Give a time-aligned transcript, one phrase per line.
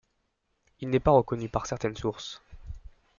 [0.79, 2.41] Il n'est pas reconnu par certaines sources.